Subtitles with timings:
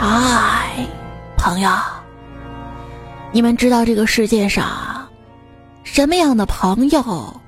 [0.00, 0.86] 嗨，
[1.36, 1.68] 朋友，
[3.32, 5.08] 你们知道这个世界上
[5.82, 7.40] 什么样的朋友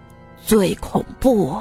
[0.44, 1.56] 最恐怖？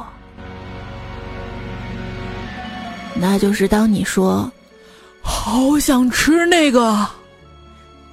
[3.13, 4.51] 那就是当你说
[5.21, 7.05] “好想吃那个”，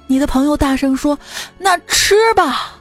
[0.05, 1.17] 你的朋友大声说
[1.57, 2.73] “那吃吧”，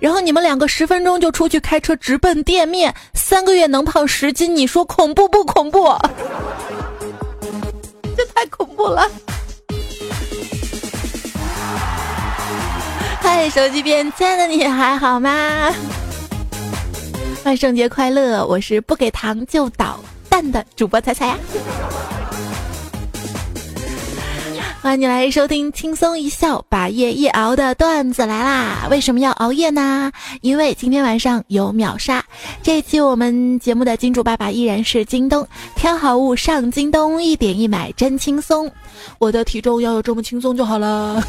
[0.00, 5.94] 然后你们两个十分钟就出去开车直奔店面，三个月能胖十斤，你说恐怖不恐怖？
[8.34, 9.08] 太恐怖了！
[13.20, 15.72] 嗨，手机边亲爱的你还好吗？
[17.44, 18.44] 万圣节快乐！
[18.44, 21.36] 我是不给糖就捣蛋的主播彩彩呀。
[24.84, 28.86] 欢迎你来收听轻松一笑把夜夜熬的段子来啦！
[28.90, 30.12] 为什么要熬夜呢？
[30.42, 32.22] 因为今天晚上有秒杀。
[32.62, 38.70] 这一期我们节目的金主爸爸依然是京东，挑好物上京东，一点一买真轻松。
[39.18, 41.26] 我的体重要有这么轻松就好了。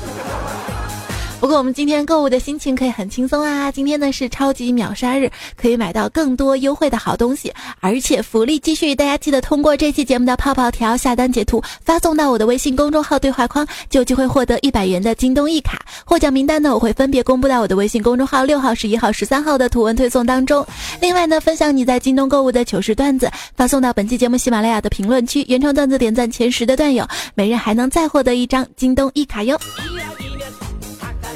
[1.45, 3.71] 不过我们今天购物的心情可以很轻松啊！
[3.71, 15.85] 今天呢是超级秒杀日，可以买到更多优惠的好东西，而且福利继续，大家记得通过这期节目的泡泡条下单截图发送到我的微信公众号对话框，就有机会获得一百元的京东一卡。
[16.03, 20.65] 获奖名单呢，我会分别公布到我的微信公众号六号、十一号、十三号的图文推送当中。
[20.99, 29.55] 另外呢，分享你在京东购物的糗事段子，发送到本期节目喜马拉雅的评论区，原创段子点赞前十的段友，每日还能再获得一张京东一卡哟。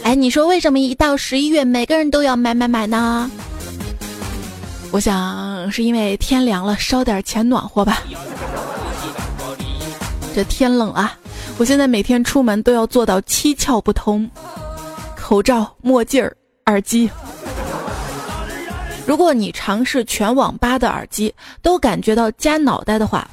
[0.04, 3.30] 哎，你说为什么一到十一月，每个人都要买买买呢？
[4.92, 8.02] 我想是因为天凉了，烧点钱暖和吧。
[10.34, 11.16] 这天冷啊，
[11.58, 14.28] 我现在每天出门都要做到七窍不通：
[15.16, 17.10] 口罩、墨镜儿、耳机。
[19.06, 23.28] 如果你尝试全网吧的耳机都感觉到夹脑袋的话，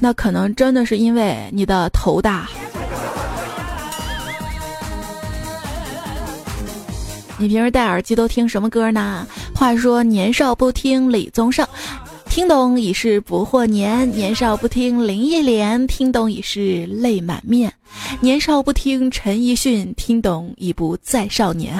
[0.00, 2.48] 那可能真的是因为你的头大。
[7.38, 9.26] 你平时戴耳机都听什么歌呢？
[9.54, 11.66] 话说年少不听李宗盛，
[12.30, 17.70] 听懂已是不惑年；年少不听林忆莲，听懂已是泪满面；
[18.20, 21.78] 年少不听陈奕迅，听懂已不再少年。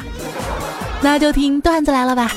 [1.02, 2.32] 那就听段子来了吧。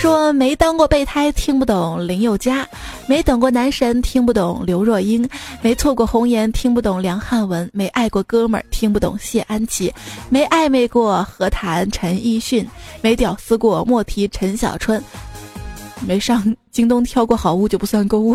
[0.00, 2.64] 说没当过备胎，听不懂林宥嘉；
[3.06, 5.22] 没等过男神，听不懂刘若英；
[5.60, 9.92] 没错过红颜，听不懂梁汉文；没爱过哥们儿，听不懂谢安琪；
[10.30, 12.64] 没暧昧过何谈陈奕迅；
[13.02, 14.98] 没屌丝过莫提陈小春；
[16.06, 18.34] 没上京东挑过好物就不算购物；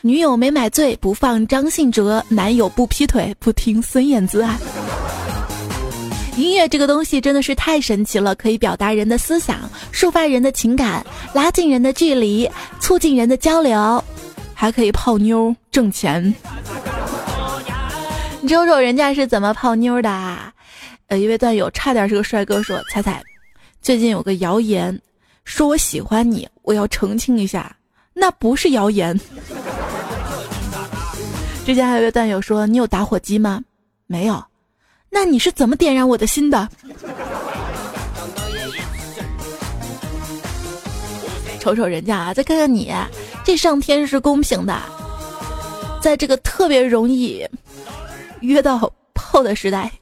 [0.00, 4.58] 女友没买醉不放张信哲；男友不劈腿不听孙燕姿啊。
[6.40, 14.02] 音乐这个东西真的是太神奇了，可以表达人的思想，抒发人的情感，拉近人的距离，促进人的交流，
[14.54, 16.34] 还可以泡妞挣钱。
[18.40, 20.50] 你瞅瞅人家是怎么泡妞的啊？
[21.08, 23.22] 呃，一位段友差点是个帅哥，说：“彩彩，
[23.82, 24.98] 最近有个谣言，
[25.44, 27.76] 说我喜欢你，我要澄清一下，
[28.14, 29.18] 那不是谣言。
[31.66, 33.62] ”之前还有一位段友说：“你有打火机吗？”
[34.08, 34.42] 没有。
[35.10, 36.68] 那你是怎么点燃我的心的？
[41.58, 42.90] 瞅瞅人家啊，再看看你，
[43.44, 44.80] 这上天是公平的，
[46.00, 47.46] 在这个特别容易
[48.40, 49.92] 约到炮的时代，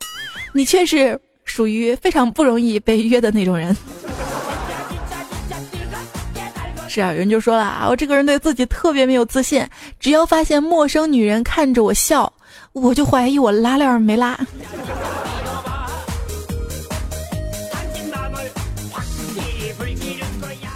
[0.52, 3.76] 你却是属于非常不容易被约的那种人。
[6.86, 9.66] 是啊，有人就说了啊，我这个人对自己特别没有自信，
[9.98, 12.32] 只要发现陌生女人看着我笑。
[12.72, 14.38] 我就怀疑我拉链没拉。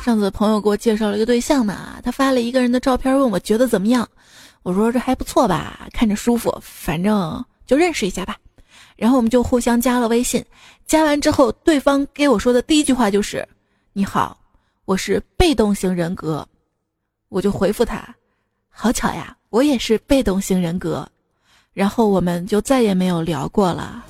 [0.05, 4.09] 上次朋友给我介绍了一个对象嘛，他发了一个人的照片，问我觉得怎么样。
[4.65, 8.37] 我说这还不错吧，看着舒服，反正就认识一下吧。
[8.97, 10.45] 然后我们就互相加了微信。
[10.87, 13.47] 加完之后，对方给我说的第一句话就是
[13.95, 14.37] ：“你好，
[14.85, 16.47] 我是被动型人格。”
[17.31, 18.05] 我就回复他
[18.69, 21.09] ：“好巧呀，我也是被动型人格。”
[21.75, 24.05] 然后我们就再也没有聊过了。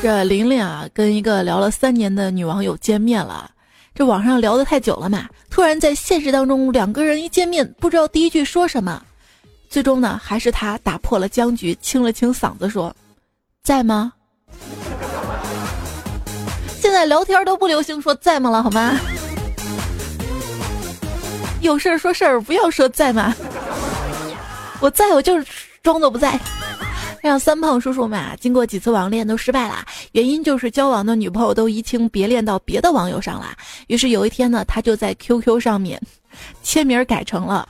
[0.00, 3.50] 这玲玲啊，跟一个聊了三年的女网友见面了。
[3.94, 9.02] 这网上聊的太久了嘛，突然在现实当中，两个人一见面，不知道第一句说什么。
[9.68, 12.94] 最终呢，还是他打破了僵局，清了清嗓子说
[13.64, 14.12] ：“在吗？”
[16.80, 18.96] 现在聊天都不流行说在吗了，好吗？
[21.60, 23.34] 有事儿说事儿，不要说在吗？
[24.80, 25.46] 我在我就是
[25.82, 26.38] 装作不在。
[27.20, 33.56] 让三胖叔叔们啊，经过几次网恋都失败了，原因就是交往的女朋友都移情别恋到别的网友上了。
[33.88, 36.00] 于是有一天呢，他就在 QQ 上面
[36.62, 37.68] 签名改成了：“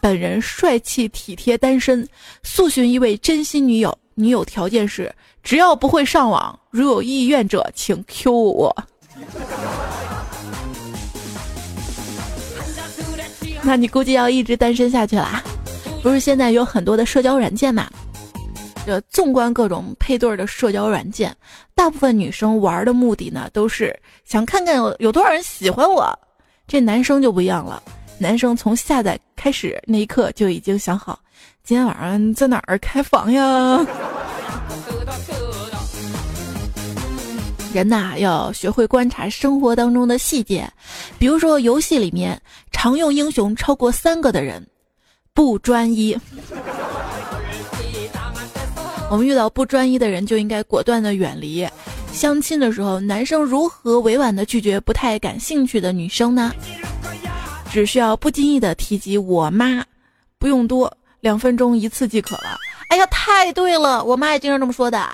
[0.00, 2.08] 本人帅气体贴单身，
[2.42, 3.96] 速寻一位真心女友。
[4.14, 8.74] 女友条件是只要不会上网，如有意愿者请 Q 我。
[13.66, 15.42] 那你估计要一直单身下去啦。
[16.00, 17.90] 不是现在有很多的社交软件嘛？
[18.86, 21.34] 这纵观各种配对的社交软件，
[21.74, 26.16] 大部分女生玩的目的呢，都是想看看有有多少人喜欢我。
[26.68, 27.82] 这男生就不一样了，
[28.18, 31.18] 男生从下载开始那一刻就已经想好，
[31.64, 33.84] 今天晚上在哪儿开房呀？
[37.76, 40.66] 人呐，要学会观察生活当中的细节，
[41.18, 42.40] 比如说游戏里面
[42.72, 44.66] 常用英雄超过三个的人，
[45.34, 46.16] 不专一。
[49.10, 51.68] 我们遇到不专一的人，就应该果断的远离。
[52.14, 56.50] 相亲的时候，男生如何委婉的拒绝不太感兴趣的女生呢？
[57.70, 59.84] 只需要不经意的提及我妈，
[60.38, 60.90] 不用多，
[61.20, 62.56] 两分钟一次即可了。
[62.88, 65.06] 哎呀，太对了，我妈也经常这么说的。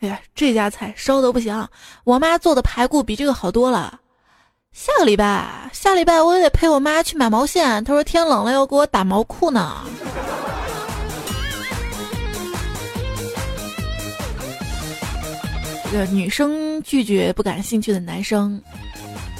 [0.00, 1.66] 哎呀，这家菜烧的不行，
[2.04, 4.00] 我妈做的排骨比这个好多了。
[4.72, 9.84] 下个礼拜，下礼拜我也得陪我妈去买毛线，她说天冷了要给我打毛裤呢。
[15.90, 18.60] 这女生拒绝不感兴趣的男生，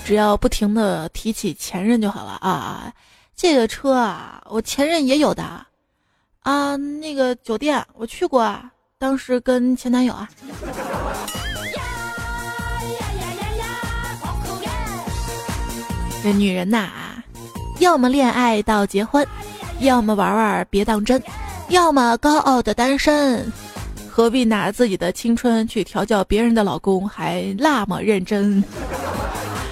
[0.06, 2.91] 只要不停的提起前任就好了啊！
[3.35, 5.43] 这个车啊，我前任也有的
[6.41, 6.76] 啊。
[6.76, 10.26] 那个酒店我去过啊，当时跟前男友啊。
[16.22, 16.88] 这女人呐，
[17.78, 19.26] 要么恋爱到结婚，
[19.81, 21.22] 要么玩玩别当真，
[21.69, 23.52] 要么高傲的单身。
[24.08, 28.64] 何必拿自己的青春去调教别人的老公，还那么认真？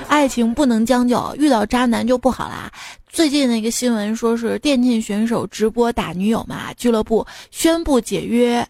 [0.07, 2.71] 爱情不能将就，遇到渣男就不好啦。
[3.09, 8.69] 最近那个新闻说是电竞选手直播打女友嘛，俱乐部宣布解约。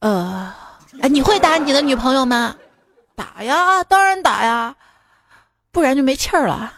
[0.00, 0.52] 呃，
[1.02, 2.56] 哎，你会打你的女朋友吗？
[3.14, 4.74] 打呀，当然打呀，
[5.70, 6.72] 不然就没气儿了。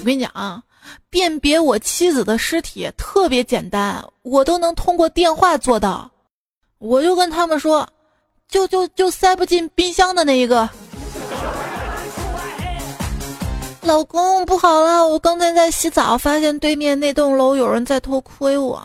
[0.00, 0.62] 我跟你讲啊。
[1.08, 6.10] 辨别我妻子的尸体特别简单，我都能通过电话做到。
[6.78, 7.88] 我就跟他们说，
[8.48, 10.68] 就就就塞不进冰箱的那一个。
[13.84, 18.82] 老公不好了，我刚才在洗澡，发现对面那栋楼有人在偷窥我。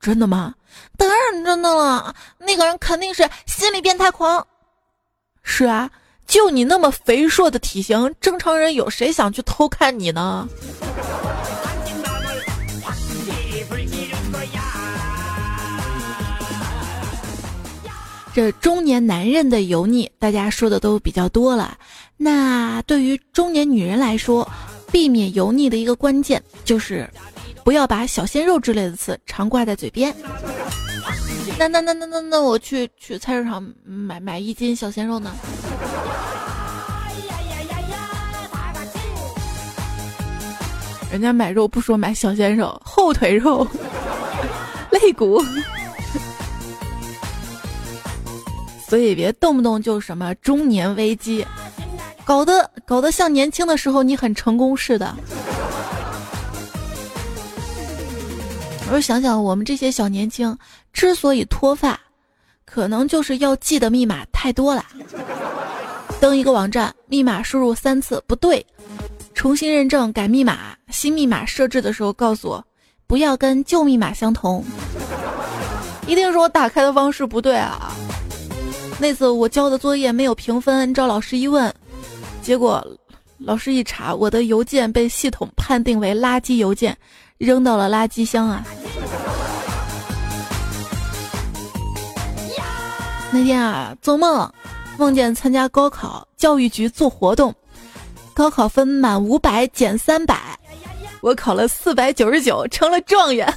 [0.00, 0.54] 真的吗？
[0.98, 4.46] 当然真的了，那个人肯定是心理变态狂。
[5.42, 5.90] 是啊，
[6.26, 10.46] 就你那么肥硕的体型，正常人有谁想去偷看你呢？
[18.34, 21.76] 这中年男人的油腻，大家说的都比较多了。
[22.20, 24.46] 那对于中年女人来说，
[24.90, 27.08] 避免油腻的一个关键就是，
[27.64, 30.12] 不要把小鲜肉之类的词常挂在嘴边。
[31.56, 35.32] 那那那那那那，我去去菜市场买买一斤小鲜肉呢？
[41.10, 43.66] 人家买肉不说买小鲜肉，后腿肉、
[44.90, 45.42] 肋骨。
[48.88, 51.46] 所以别动不动就什么中年危机，
[52.28, 55.16] 搞得搞得像年轻的时候你很成功似的。
[58.84, 60.54] 我说想想我们这些小年轻
[60.92, 61.98] 之所以脱发，
[62.66, 64.84] 可能就是要记的密码太多了。
[66.20, 68.64] 登一个网站，密码输入三次不对，
[69.32, 72.62] 重新认证改密码，新密码设置的时候告诉我
[73.06, 74.62] 不要跟旧密码相同，
[76.06, 77.90] 一定是我打开的方式不对啊。
[78.98, 81.74] 那次我交的作业没有评分，找老师一问，
[82.48, 82.82] 结果
[83.36, 86.96] 老师一查，我的邮件被系统判定为垃圾邮件，
[87.36, 88.64] 扔到了垃圾箱啊！
[93.30, 94.50] 那天啊，做梦
[94.96, 97.54] 梦见参加高考，教育局做活动，
[98.32, 100.58] 高考分满五百减三百，
[101.20, 103.46] 我考了四百九十九，成了状元。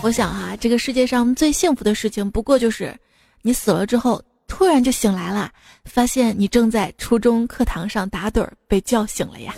[0.00, 2.98] 我想哈，这个世界上最幸福的事情，不过就是
[3.44, 5.50] 你死了之后，突然就醒来了，
[5.84, 9.52] 发现你正在初中课堂上打盹儿，被叫醒了呀。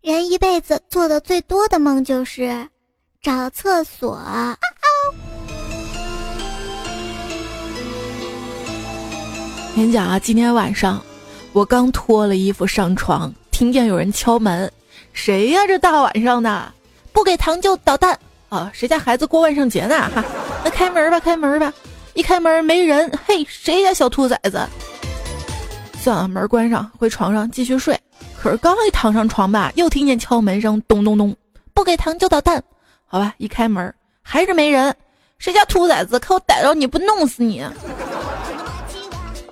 [0.00, 2.66] 人一辈子做的最多的梦就是
[3.22, 4.18] 找厕所。
[9.76, 11.00] 跟你讲啊，今天晚上
[11.52, 14.72] 我刚脱了衣服上床，听见有人敲门。
[15.12, 15.66] 谁呀？
[15.66, 16.72] 这大晚上的，
[17.12, 18.18] 不给糖就捣蛋
[18.50, 18.70] 啊！
[18.74, 19.96] 谁家孩子过万圣节呢？
[20.14, 20.22] 哈，
[20.62, 21.72] 那开门吧，开门吧！
[22.14, 24.60] 一开门没人，嘿，谁家小兔崽子？
[25.98, 27.98] 算了，门关上，回床上继续睡。
[28.36, 31.34] 可是刚一躺上床吧，又听见敲门声，咚咚咚，
[31.72, 32.62] 不给糖就捣蛋。
[33.06, 34.94] 好吧，一开门还是没人，
[35.38, 36.18] 谁家兔崽子？
[36.18, 37.64] 看我逮着你不弄死你！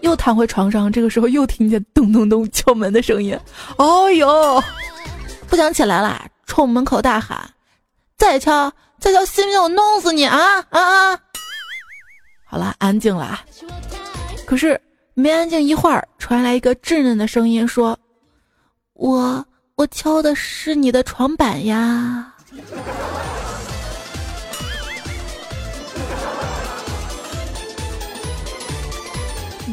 [0.01, 3.39] 又躺回床上，这个时候又听见咚咚咚敲门的声音。
[3.77, 4.63] 哦呦，
[5.49, 7.39] 不想起来了，冲门口大喊
[8.17, 11.21] ：“再敲，再叫，信不信我弄死你啊啊啊！”
[12.45, 13.41] 好了，安静了。
[14.45, 14.81] 可是
[15.15, 17.99] 没安静一会儿，传来一个稚嫩的声音说
[18.95, 22.35] ：“我我敲的是你的床板呀。”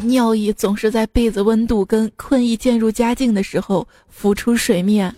[0.04, 5.14] 尿意总是在被子温度跟困意渐入佳境的时候浮出水面。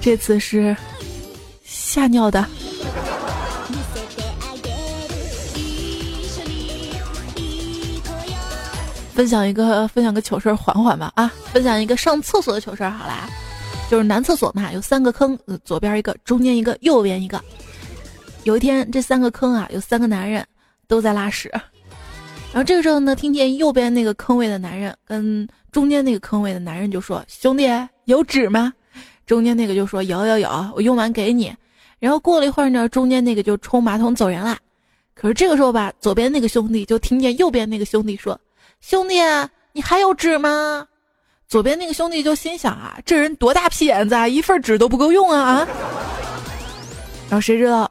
[0.00, 0.76] 这次是
[1.96, 2.46] 吓尿的。
[9.14, 11.32] 分享一个分享个糗事儿，缓缓吧啊！
[11.54, 13.26] 分享一个上厕所的糗事儿，好啦，
[13.90, 17.42] 就是男厕所嘛，有三个坑，左边一个，中间一个，右边一个。
[18.44, 20.46] 有一天，这三个坑啊，有三个男人
[20.86, 21.48] 都在拉屎。
[22.52, 27.66] 然后这个时候呢，听见右边那个坑位的男人跟中间那个坑位的男人就说：“兄弟，
[28.04, 28.70] 有纸吗？”
[29.24, 31.50] 中间那个就说：“有有有，我用完给你。”
[31.98, 34.58] 然后过了一会儿呢，中间那个就冲马桶走人了。
[35.14, 38.38] 可是这个时候吧，左边那个兄弟就听见右边那个兄弟说
[38.80, 39.14] ：“兄弟，
[39.72, 40.86] 你还有纸吗？”
[41.48, 45.68] 左边那个兄弟就心想啊，这人多大屁眼子啊，一份纸都不够用啊啊！
[47.30, 47.90] 然后谁知道，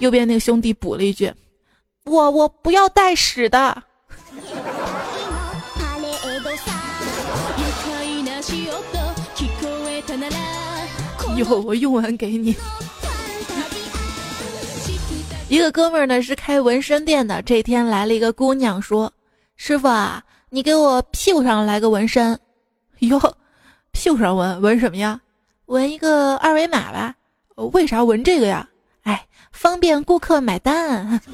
[0.00, 1.32] 右边那个兄弟补了一句。
[2.04, 3.82] 我我不要带屎的。
[11.36, 12.56] 有我用完给你。
[15.50, 19.10] 一个哥们儿呢是开纹身店的，这天来了一个姑娘说
[19.56, 22.38] ：“师傅啊，你给我屁股上来个纹身。”
[23.00, 23.18] 哟，
[23.90, 25.18] 屁股上纹纹什么呀？
[25.66, 27.14] 纹一个二维码吧。
[27.72, 28.68] 为啥纹这个呀？
[29.04, 31.18] 哎，方便顾客买单。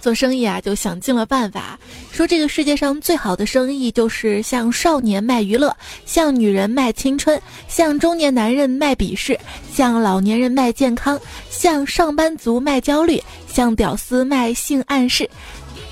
[0.00, 1.78] 做生意啊，就想尽了办法，
[2.12, 9.38] 说这个世界上最好的生意就是向少年卖娱乐，向女人卖青春，向中年男人卖鄙视，
[9.72, 15.28] 向老年人卖健康，向上班族卖焦虑，向屌丝卖性暗示，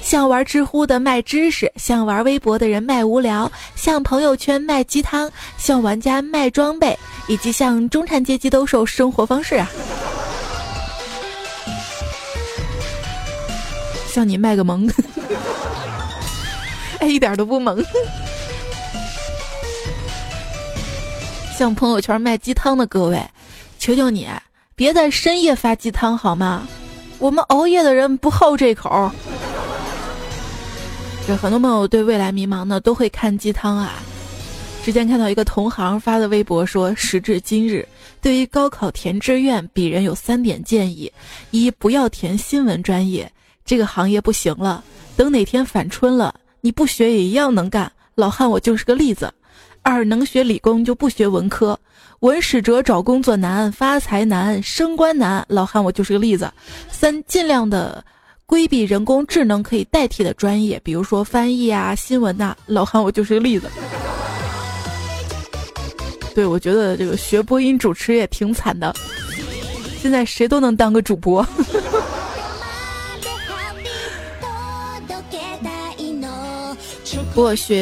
[0.02, 6.96] 向玩知乎的卖知识，向玩微博的人卖无聊，向朋友圈卖鸡汤，向玩家卖装备，
[7.28, 9.70] 以及向中产阶级兜售生活方式啊。
[14.06, 14.86] 向你卖个萌，
[17.00, 17.84] 哎，一点都不萌。
[21.56, 23.22] 向朋友圈卖鸡汤的各位，
[23.78, 24.28] 求求你
[24.74, 26.66] 别在深夜发鸡汤好吗？
[27.18, 29.10] 我们熬夜的人不好这口。
[31.26, 33.92] 这很多朋友对未来迷茫呢，都会看鸡汤啊。
[34.82, 37.86] 之前看到一个同行发的微博说，时至今日，
[38.22, 41.12] 对于高考填志愿，鄙人有三点建议：
[41.50, 43.30] 一，不要填新闻专业。
[43.66, 44.82] 这个行业不行了，
[45.14, 47.90] 等哪天反春了，你不学也一样能干。
[48.14, 49.32] 老汉，我就是个例子。
[49.82, 51.78] 二能学理工就不学文科，
[52.20, 55.42] 文史哲找工作难，发财难，升官难。
[55.48, 56.52] 老汉，我就是个例子。
[56.90, 58.04] 三尽量的
[58.44, 62.54] 规避人工智能可以代替的专业，比如说翻译啊、新闻呐。
[62.66, 63.70] 老汉，我就是个例子。
[66.34, 68.94] 对，我觉得这个学播音主持也挺惨的，
[70.00, 71.44] 现在谁都能当个主播。
[77.32, 77.80] 不过学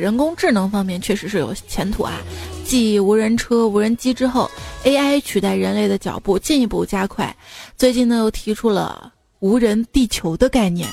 [0.00, 2.20] 人工智能方面确实是有前途啊！
[2.64, 4.48] 继无人车、无人机之后
[4.84, 7.34] ，AI 取代人类的脚步进一步加快。
[7.76, 10.88] 最近呢，又提出了无人地球的概念。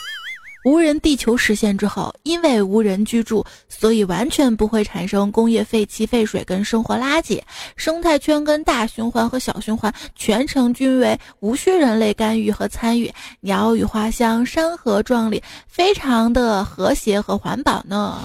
[0.63, 7.41] 无人地球实现之后，因为无人居住，所以完全不会产生工业废气、废水跟生活垃圾，
[7.75, 18.21] 生态圈跟大循环和小循环全程均为无需人类干预和参与，鸟语花香，山河壮丽，非常的和谐和环保呢。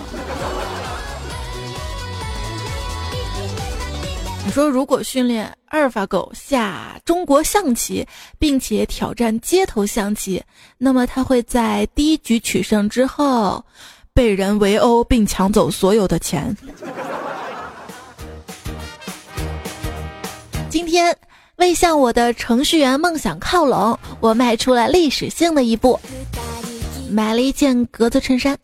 [4.47, 8.07] 你说，如果训练阿尔法狗下中国象棋，
[8.39, 10.41] 并且挑战街头象棋，
[10.79, 13.65] 那么它会在第一局取胜之后，
[14.15, 16.57] 被人围殴并抢走所有的钱。
[20.71, 21.15] 今天，
[21.57, 25.99] 为向我的程序员梦想靠拢，我迈出了历史性的一步，
[27.11, 28.57] 买了一件格子衬衫。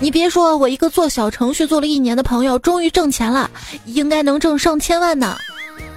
[0.00, 3.50] 你别说，我一个做小程序做了一年的朋友，终于挣钱了，
[3.84, 5.36] 应该能挣上千万呢。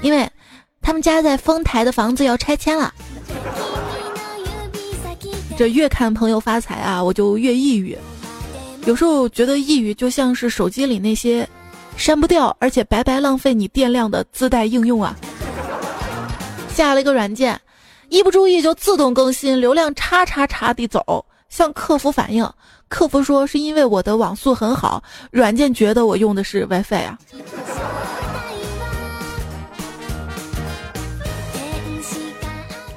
[0.02, 0.28] 因为，
[0.82, 2.92] 他们家在丰台的房子要拆迁了。
[5.56, 7.96] 这越看朋友发财啊，我就越抑郁。
[8.86, 11.48] 有时候觉得抑郁就像是手机里那些
[11.96, 15.16] 删不掉而且白白浪费你电量的自带应用啊。
[16.74, 17.60] 下了一个软件，
[18.10, 21.24] 一不注意就自动更新，流量叉叉叉地走。
[21.50, 22.50] 向客服反映，
[22.92, 27.18] 客服说是因为我的网速很好，软件觉得我用的是 WiFi 啊。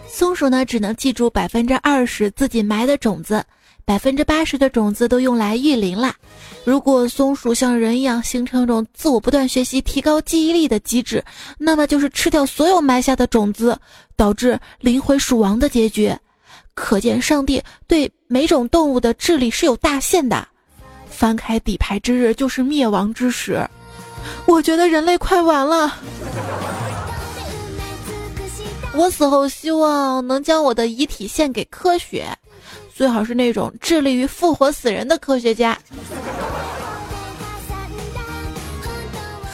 [0.08, 3.44] 松鼠呢，只能记住百分之二十自己埋的种子，
[3.84, 6.12] 百分之八十的种子都用来育林了。
[6.64, 11.24] 如果松鼠像人一样形成一种自我不断学习、提高记忆力的机制，
[11.56, 13.78] 那么就是吃掉所有埋下的种子，
[14.16, 16.12] 导致灵魂鼠王的结局。
[16.74, 20.46] 可见上帝对每种动物的智力是有大限的。
[21.08, 23.66] 翻开底牌之日就是灭亡之时。
[24.46, 25.96] 我觉得人类快完了。
[28.92, 32.26] 我死后希望能将我的遗体献给科学，
[32.94, 35.76] 最好是那种致力于复活死人的科学家。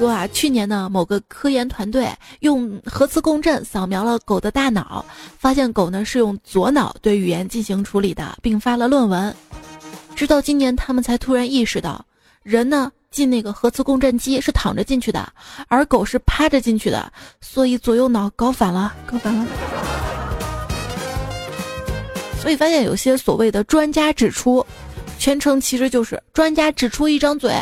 [0.00, 2.08] 说啊，去年呢，某个科研团队
[2.40, 5.04] 用核磁共振扫描了狗的大脑，
[5.36, 9.36] 发现狗呢是用左脑对语言进行处理的，并发了论文。
[10.16, 12.02] 直到今年，他们才突然意识到，
[12.42, 12.90] 人呢。
[13.10, 15.32] 进那个核磁共振机是躺着进去的，
[15.66, 19.44] 而狗是趴着进去的，所以左右脑搞反了，搞反了。
[22.40, 24.64] 所以发现有些所谓的专家指出，
[25.18, 27.52] 全程其实就是专家指出一张嘴。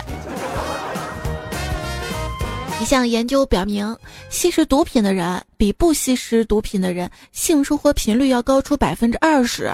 [2.80, 3.96] 一项研究表明，
[4.30, 9.70] 吸食毒品的人比不吸食毒品的人性生活频率要高出百分之二十，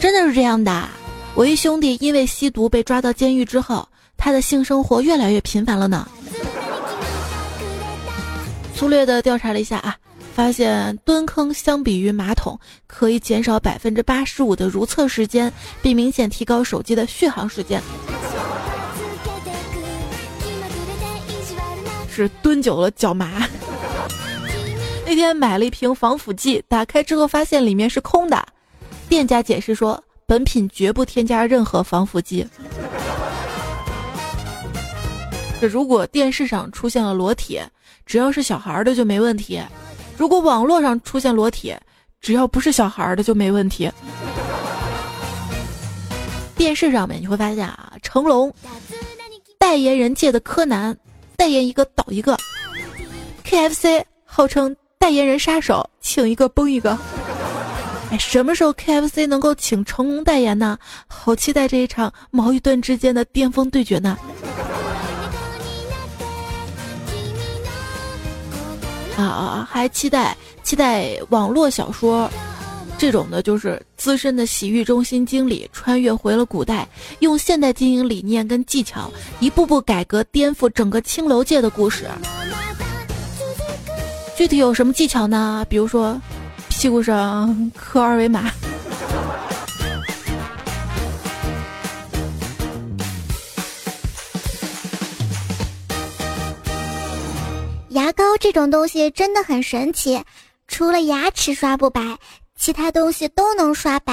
[0.00, 0.88] 真的是这样的。
[1.34, 3.86] 我一兄弟因为吸毒被抓到监狱之后。
[4.18, 6.08] 他的性生活越来越频繁了呢。
[8.74, 9.94] 粗略的调查了一下啊，
[10.34, 15.52] 发现蹲坑相比于马桶可以减少百分之八十五的如厕时间，
[15.82, 17.80] 并明显提高手机的续航时间。
[22.24, 23.46] 是蹲久了脚麻。
[25.04, 28.44] 那天买了一瓶防腐剂，打开之后发现里面是空的，
[29.08, 32.46] 店家解释说本品绝不添加任何防腐剂。
[35.60, 37.60] 这如果电视上出现了裸体，
[38.04, 39.60] 只要是小孩的就没问题；
[40.16, 41.74] 如果网络上出现裸体，
[42.20, 43.90] 只要不是小孩的就没问题。
[46.56, 48.52] 电视上面你会发现啊，成龙
[49.58, 50.96] 代言人界的柯南，
[51.36, 52.36] 代言一个倒一个
[53.44, 56.98] ；KFC 号称代言人杀手，请一个崩一个。
[58.10, 60.78] 哎，什么时候 KFC 能够请成龙代言呢？
[61.06, 64.16] 好期待这一场毛与盾之间的巅峰对决呢！
[69.16, 69.68] 啊啊！
[69.70, 72.30] 还期待期待网络小说，
[72.98, 76.88] 这种的就是资深的洗浴中心经理穿越回了古代，
[77.20, 82.08] 用现代经营理念跟技巧，一步步改革颠覆整个青楼界的故事。
[84.36, 85.64] 具体有什么技巧呢？
[85.68, 86.20] 比如说，
[86.68, 88.50] 屁股上刻二维码。
[97.90, 100.22] 牙膏这种东西真的很神奇，
[100.68, 102.18] 除了牙齿刷不白，
[102.56, 104.12] 其他东西都能刷白。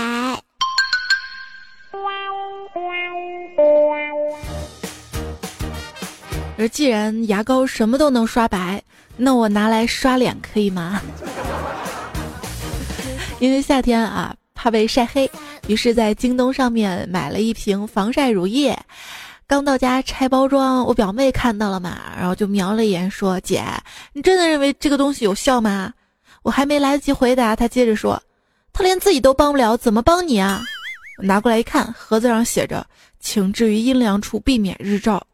[6.57, 8.81] 而既然牙膏什么都能刷白，
[9.17, 11.01] 那我拿来刷脸可以吗？
[13.39, 15.29] 因为夏天啊，怕被晒黑，
[15.67, 18.77] 于是在京东上面买了一瓶防晒乳液。
[19.47, 23.63] 刚到家拆包装，我表妹看到了嘛，然后就瞄了一眼，说：“姐，
[24.13, 25.91] 你真的认为这个东西有效吗？”
[26.43, 28.21] 我还没来得及回答，她接着说
[28.73, 30.61] ：“他连自己都帮不了，怎么帮你啊？”
[31.21, 32.85] 拿过来一看，盒子上写着
[33.21, 35.25] ：“请置于阴凉处，避免日照。”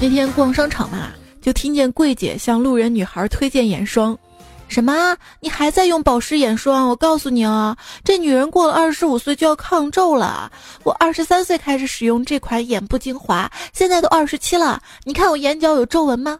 [0.00, 4.18] 那天逛商场嘛，就听见柜姐向路人女孩推荐眼霜。
[4.66, 5.16] 什么？
[5.38, 6.88] 你还在用保湿眼霜？
[6.88, 10.50] 我告诉你哦，这女人过了二十五岁就要抗皱了。
[10.82, 14.82] 我二十三岁开始使用这款眼部精华，现在都二十七了。
[15.04, 16.36] 你看我眼角有皱纹吗？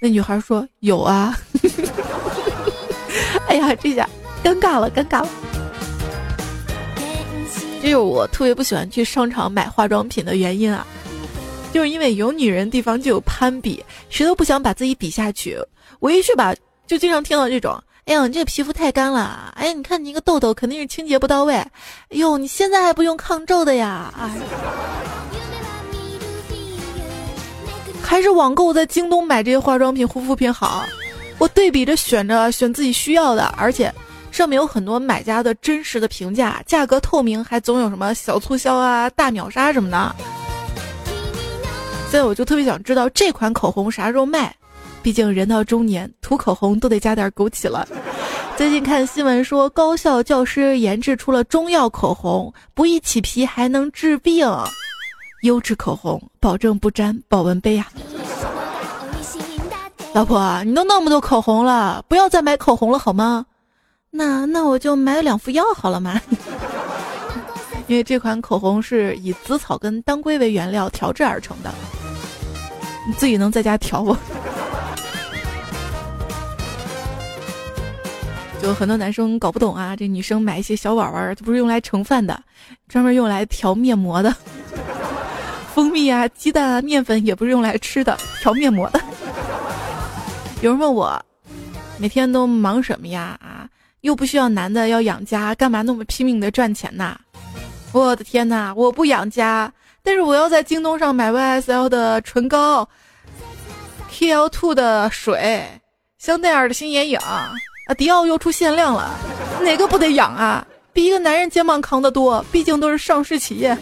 [0.00, 1.36] 那女孩说有啊。
[3.46, 4.08] 哎呀，这下
[4.42, 5.28] 尴尬了，尴尬了。
[7.82, 10.86] 这是我特别不喜欢去商场买化妆品的原因啊，
[11.72, 15.58] 就是因为有女人地方就有攀比，谁都不想把自己比下去。
[15.98, 16.54] 我一去吧。
[16.86, 21.70] 就经常听到这种，哎呀，你这皮肤太干了，哎呀，你看你一个痘痘肯定是清洁不到位，哎
[22.10, 24.28] 呦，你现在还不用抗皱的呀，哎，
[28.10, 30.84] 还是网购在京东买这些化妆品、护肤品好。
[31.38, 33.94] 我对比着选着选自己需要的，而且
[34.32, 40.16] 上面有很多买家的真实的评价，价格透明，还总有什么小促销啊、大秒杀什么的。
[42.10, 44.52] 所以我就特别想知道这款口红啥时候卖，
[45.02, 47.86] 毕竟人到中年涂口红都得加点枸杞了。
[48.56, 54.52] 最近看新闻说，高校教师研制出了中药口红，不易起皮，还能治病，
[55.42, 57.86] 优质口红，保证不沾保温杯呀。
[60.12, 63.46] 老婆，你都那么多口红了，不要再买口红了好吗？
[64.10, 66.20] 那那我就买两副药好了嘛。
[67.86, 71.72] 因为这款口红是以紫草跟当归为原料调制而成的，
[73.06, 74.16] 你自己能在家调不？
[78.60, 82.40] 就很多男生搞不懂啊，这女生买一些小碗碗，这不是用来盛饭的，
[82.88, 84.34] 专门用来调面膜的。
[85.80, 89.00] 蜂蜜啊、鸡蛋啊、面粉也不是用来吃的，调面膜的。
[90.60, 91.18] 有人问我，
[91.96, 93.34] 每天都忙什么呀？
[93.40, 93.66] 啊，
[94.02, 97.16] 又不需要男的要养家，干嘛那么拼命的赚钱呐？
[97.92, 102.86] 我的天哪，我不养家，但是我要在京东上买 YSL 的唇膏
[104.10, 105.66] ，K L Two 的水，
[106.18, 107.54] 香奈儿的新眼影，啊，
[107.96, 109.18] 迪奥又出限量了，
[109.62, 110.62] 哪个不得养啊？
[110.92, 113.74] 比一个男人肩膀扛得多，毕竟都是上市企业。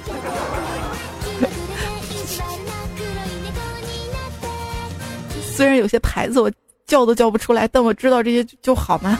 [5.58, 6.48] 虽然有些牌子我。
[6.86, 9.18] 叫都叫不出来，但我知道这些就好吗？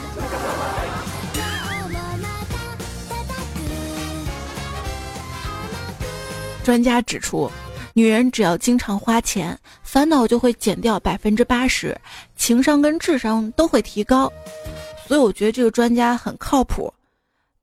[6.63, 7.47] 专家指出，
[7.93, 11.95] 女人只要经常花钱，烦恼就会减掉百分之八十，
[12.35, 14.33] 情商跟智商都会提高。
[15.07, 16.91] 所以我觉得这个专家很靠谱。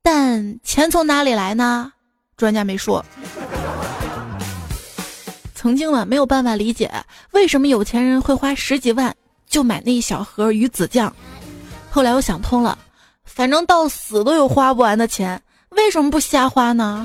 [0.03, 1.93] 但钱从哪里来呢？
[2.37, 3.05] 专家没说。
[5.67, 6.89] 曾经呢，没有办法理解
[7.33, 9.13] 为什么有钱人会花十几万。
[9.49, 11.13] 就买那一小盒鱼子酱，
[11.91, 12.79] 后来我想通了，
[13.25, 17.05] 反正到死都有花不完的钱，为什么不瞎花呢？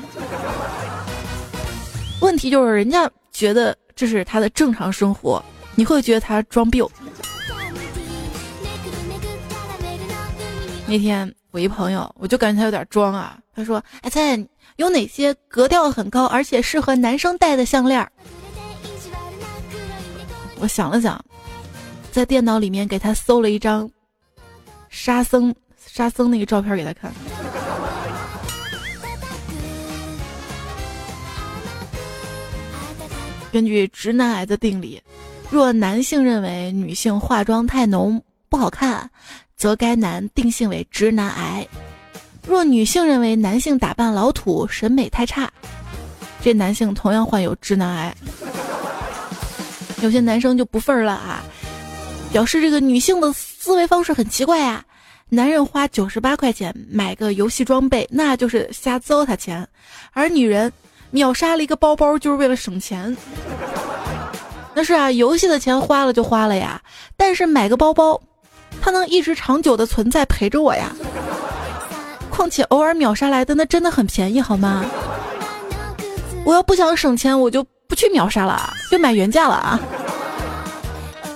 [2.19, 5.43] 问题就是人家觉得这是他的正常生活，
[5.73, 6.83] 你会觉得他装逼。
[10.85, 14.37] 那天我一朋友，我就感觉他有点装啊，他说：“哎猜
[14.75, 18.07] 有哪些格调很高而且适合男生戴的项链？”
[20.61, 21.19] 我想了想。
[22.11, 23.89] 在电脑里面给他搜了一张
[24.89, 27.11] 沙僧沙僧那个照片给他看。
[33.51, 35.01] 根据直男癌的定理，
[35.49, 39.09] 若男性认为女性化妆太浓不好看，
[39.55, 41.65] 则该男定性为直男癌；
[42.47, 45.51] 若女性认为男性打扮老土审美太差，
[46.41, 48.15] 这男性同样患有直男癌。
[50.01, 51.43] 有些男生就不忿了啊！
[52.31, 54.83] 表示这个女性的思维方式很奇怪啊！
[55.29, 59.63] 男人花九十八块钱买个游戏装备，那就是瞎糟蹋钱；
[60.11, 60.71] 而女人
[61.11, 63.15] 秒杀了一个包包，就是为了省钱。
[64.73, 66.81] 那是啊，游戏的钱花了就花了呀，
[67.15, 68.19] 但是买个包包，
[68.81, 70.91] 它能一直长久的存在陪着我呀。
[72.29, 74.83] 况且偶尔秒杀来的那真的很便宜，好吗？
[76.43, 79.77] 我要不想省钱，我就不去秒杀了，就买原价了啊。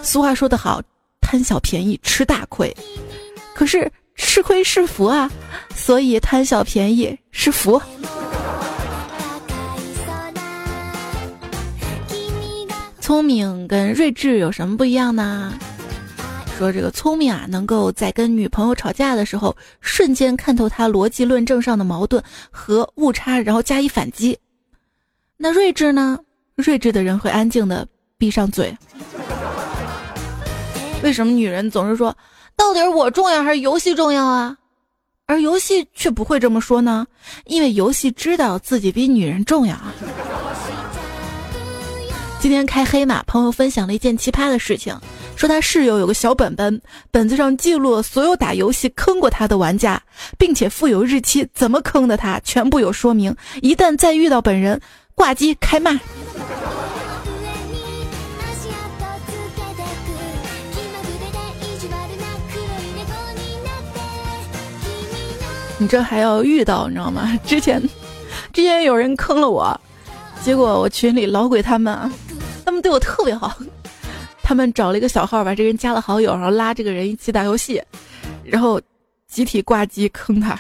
[0.02, 0.82] 俗话说得好，
[1.20, 2.74] 贪小便宜吃大亏，
[3.54, 5.30] 可是吃亏是福啊，
[5.76, 7.82] 所以贪小便宜是福。
[13.02, 15.54] 聪明跟睿智有什么不一样呢？
[16.58, 24.40] 说这个聪明啊，能够在跟女朋友吵架的时候，瞬间看透她逻辑论证上的矛盾和误差，然后加以反击。
[25.36, 26.18] 那睿智呢？
[26.58, 27.88] 睿智的人会安静的
[28.18, 28.76] 闭上嘴。
[31.04, 32.16] 为什么女人总是说，
[32.56, 34.58] 到底是我重要还是游戏重要啊？
[35.28, 37.06] 而游戏却不会这么说呢？
[37.46, 39.94] 因为游戏知道自己比女人重要啊。
[42.40, 44.96] 今天开黑嘛，朋友分享了一件奇葩的事情，
[45.36, 50.00] 说他室友有个小本本，本子上记录了所有打游戏坑过他的玩家，
[50.38, 53.36] 并且附有日期，怎么坑的他全部有说明。
[53.62, 54.80] 一旦再遇到本人，
[55.16, 56.00] 挂机开骂。
[65.78, 67.38] 你这还要遇到，你知道吗？
[67.46, 67.82] 之前，
[68.54, 69.78] 之前有人坑了我，
[70.42, 72.10] 结果我群里老鬼他们，
[72.64, 73.54] 他们对我特别好，
[74.42, 77.82] 他们找了一个小号，把这个人加了好友，然后拉这个人一起打游戏，
[78.44, 78.80] 然后
[79.28, 80.58] 集体挂机坑他。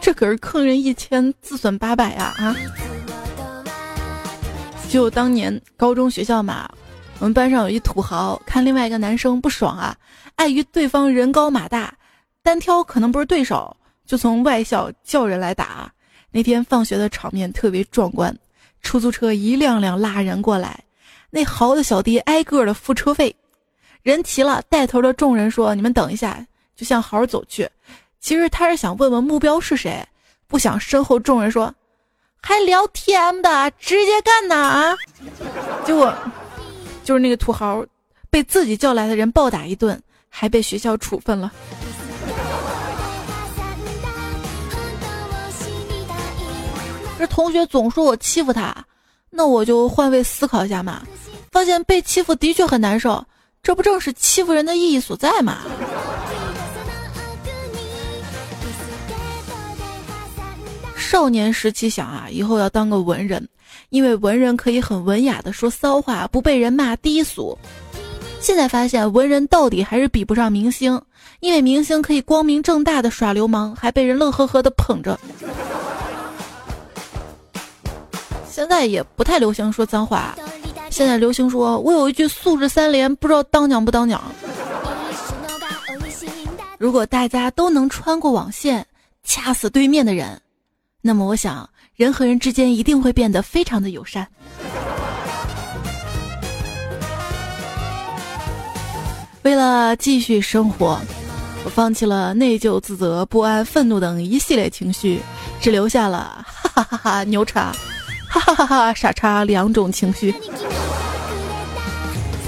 [0.00, 2.34] 这可是坑人一千，自损八百呀！
[2.38, 2.56] 啊！
[4.88, 6.68] 就当年高中学校嘛，
[7.18, 9.94] 我们班上有一土豪，看另外一个男生不爽啊，
[10.36, 11.94] 碍于对方人高马大，
[12.42, 15.92] 单挑可能不是对手，就从外校叫人来打。
[16.30, 18.36] 那天放学的场面特别壮观，
[18.80, 20.82] 出租车一辆辆拉人过来，
[21.28, 23.36] 那豪的小弟挨个的付车费，
[24.02, 27.68] 人齐了，带头的众人说：“你们等一下。”就向豪走去。
[28.20, 30.06] 其实他是想问问目标是谁，
[30.46, 31.74] 不想身后众人说，
[32.42, 34.96] 还聊天的，直接干呐啊！
[35.84, 36.14] 结果
[37.02, 37.84] 就是那个土豪
[38.28, 41.50] 被自己叫来的人暴打一顿，还被学校处分了。
[47.18, 48.74] 这同学总说我欺负他，
[49.30, 51.02] 那我就换位思考一下嘛，
[51.50, 53.24] 发现被欺负的确很难受，
[53.62, 55.58] 这不正是欺负人的意义所在吗？
[61.10, 63.44] 少年时期想啊，以后要当个文人，
[63.88, 67.58] 因为文人可以很文雅的说骚话，不被人骂低俗。
[68.38, 71.02] 现在发现文人到底还是比不上明星，
[71.40, 75.18] 因为明星可以光明正大的耍流氓，还被人乐呵呵的捧着。
[78.48, 80.38] 现在也不太流行说脏话，
[80.90, 84.22] 现在流行说我有一句素质三连，不知道当讲不当讲。
[86.78, 88.86] 如果大家都能穿过网线，
[89.24, 90.40] 掐死对面的人。
[91.02, 94.28] 那么我想，人和人之间一定会变得非常的友善。
[99.42, 101.00] 为了继续生活，
[101.64, 105.20] 我放弃了内疚、自责、不安、愤怒等一系列情绪，
[105.58, 107.72] 只留下了哈哈哈哈牛叉、
[108.28, 110.34] 哈哈哈哈傻叉两种情绪。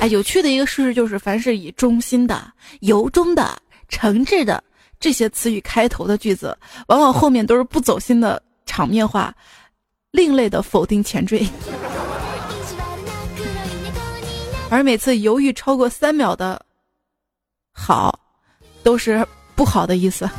[0.00, 3.56] 哎，有趣的一个事实就是，凡是以忠心的、由衷的、
[3.88, 4.62] 诚挚的。
[5.02, 9.34] 这些词语开头的句子，往往后面都是不走心的场面话，
[10.12, 11.44] 另类的否定前缀。
[14.70, 16.64] 而每次犹豫超过三秒的
[17.74, 18.16] “好”，
[18.84, 20.30] 都是不好的意思。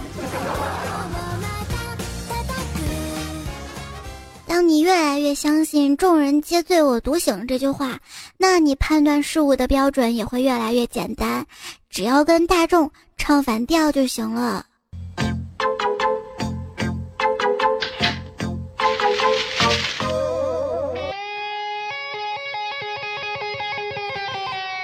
[4.73, 7.99] 你越来越相信“众人皆醉我独醒”这句话，
[8.37, 11.45] 那你判断事物的标准也会越来越简单，
[11.91, 12.89] 只要跟大众。
[13.15, 14.65] 唱反调就行了。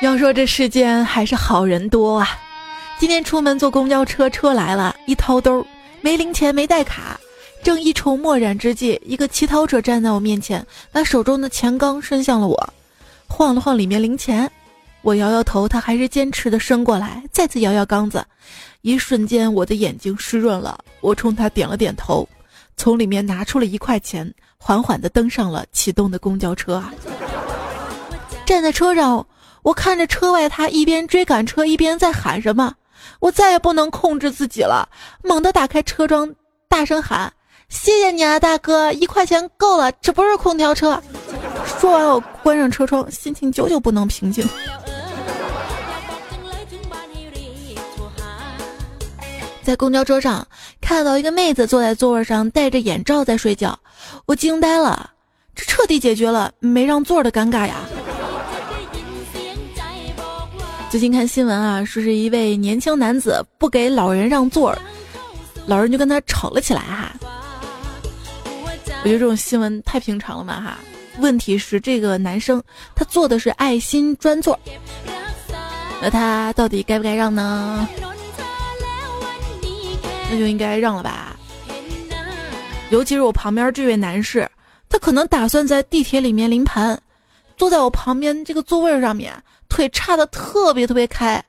[0.03, 2.27] 要说这世间还是好人多啊！
[2.99, 5.65] 今天出门坐公交车，车来了，一掏兜，
[6.01, 7.19] 没零钱，没带卡，
[7.63, 12.73] 正一筹莫展之际，一个乞讨者站在我面前，把手中的钱缸伸向了我，
[13.27, 14.49] 晃了晃里面零钱。
[15.01, 18.25] 我摇摇头，他还是坚持的伸过来，再次摇摇缸子。
[18.81, 20.77] 一瞬间，我的眼睛湿润了。
[21.01, 22.27] 我冲他点了点头，
[22.75, 26.93] 从里面拿出了一块钱，缓缓的登上了启动的公交车啊！
[28.45, 29.25] 站在车上，
[29.61, 32.73] 我看着车外他一边追赶车，一边在喊什么。
[33.19, 34.87] 我再也不能控制自己了，
[35.23, 36.33] 猛地打开车窗，
[36.67, 37.31] 大声喊
[37.69, 38.91] ：“谢谢你啊，大哥！
[38.91, 41.01] 一块钱够了，这不是空调车。”
[41.79, 44.47] 说完，我关上车窗，心情久久不能平静。
[49.63, 50.45] 在公交车上
[50.81, 53.77] 看到一个妹子坐在座位上戴着眼罩在睡觉，
[54.25, 55.11] 我惊呆了，
[55.55, 57.75] 这彻底解决了没让座的尴尬呀！
[60.89, 64.75] 最近看新闻啊，说是一位年轻男子不给老人让座，
[65.67, 67.13] 老人就跟他吵了起来哈。
[69.01, 70.79] 我觉得这种新闻太平常了嘛哈。
[71.19, 72.61] 问题是这个男生
[72.95, 74.57] 他坐的是爱心专座，
[76.01, 77.87] 那他到底该不该让呢？
[80.31, 81.35] 那就应该让了吧，
[82.89, 84.47] 尤其是我旁边这位男士，
[84.87, 86.97] 他可能打算在地铁里面临盘，
[87.57, 89.33] 坐在我旁边这个座位上面，
[89.67, 91.43] 腿叉的特别特别开，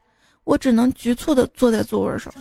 [0.45, 2.33] 我只能局促的坐在座位上。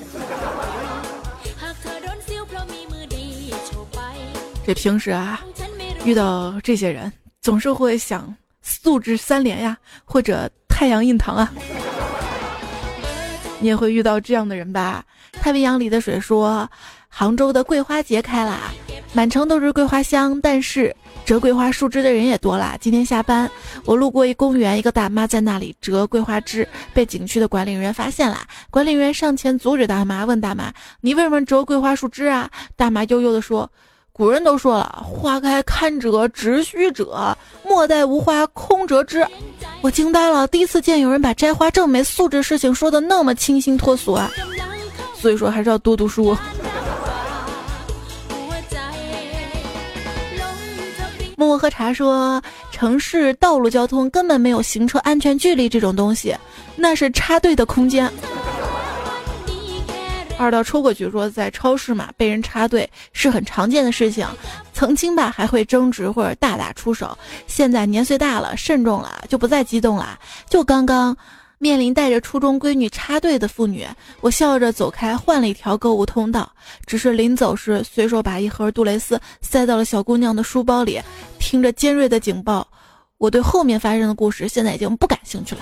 [4.69, 5.41] 这平时啊，
[6.05, 11.51] 遇到这些人，总是会想素质三连呀，或者太阳印堂啊。
[13.59, 15.03] 你也会遇到这样的人吧？
[15.31, 16.69] 太平洋里的水说，
[17.07, 18.59] 杭州的桂花节开了，
[19.11, 22.77] 满城都是桂花香，但是折桂花树枝的人也多了。
[22.79, 23.49] 今天下班，
[23.85, 28.37] 我路过一公园，一个大妈在那里折桂花枝，被景区的管理人员发现了。
[28.69, 33.67] 管理员上前阻止大妈，问大妈：“你为什么折桂花树枝啊？”大妈悠悠地说
[34.19, 37.33] ：“古人都说了，花开堪折直须折，
[37.65, 39.25] 莫待无花空折枝。
[39.79, 44.29] 我惊呆了，第一次见有人把摘花这么没素质事情说的那么清新脱俗啊！
[45.15, 46.35] 所以说还是要多读书。
[51.37, 56.35] 默默喝茶说，城市道路交通根本没有行车安全距离这种东西，
[56.75, 58.11] 那是插队的空间。
[60.39, 64.25] 二道抽过去说，在超市嘛，被人插队是很常见的事情。
[64.73, 67.15] 曾经吧，还会争执或者大打出手。
[67.45, 70.17] 现在年岁大了，慎重了，就不再激动了。
[70.49, 71.15] 就刚刚
[71.57, 73.85] 面临带着初中闺女插队的妇女，
[74.21, 76.49] 我笑着走开，换了一条购物通道。
[76.85, 81.01] 只是临走时，随手把一盒杜蕾斯塞到了小姑娘的书包里。
[81.37, 82.65] 听着尖锐的警报，
[83.17, 85.61] 我对后面发生的故事现在已经不感兴趣了。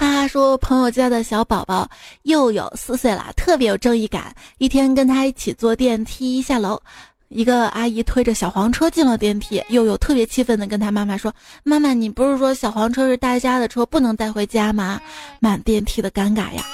[0.00, 1.86] 他说：“朋友家的小宝宝
[2.22, 4.34] 又有四岁了，特别有正义感。
[4.56, 6.80] 一天跟他一起坐电梯下楼，
[7.28, 11.30] 一个阿姨推着小黄车进了电梯，又有特别气愤的跟他妈妈说
[11.62, 14.98] ：‘妈妈，你不是说小黄车是大家的车，不能带回家吗？’
[15.38, 16.64] 满电梯的尴尬呀。